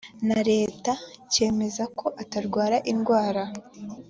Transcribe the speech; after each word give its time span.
na 0.27 0.39
leta 0.51 0.91
cyemeza 1.31 1.83
ko 1.99 2.05
atarwara 2.21 2.77
indwara 2.91 3.43